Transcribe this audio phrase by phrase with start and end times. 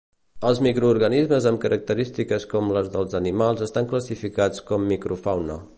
[0.51, 5.63] Els microorganismes amb característiques com les dels animals estan classificats com microfauna.